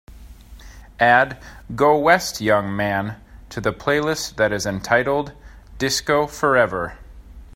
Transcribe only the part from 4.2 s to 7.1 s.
that is entitled, Disco Forever.